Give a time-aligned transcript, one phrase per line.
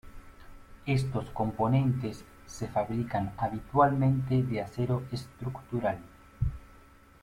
[0.87, 5.99] Estos componentes se fabrican habitualmente de acero estructural.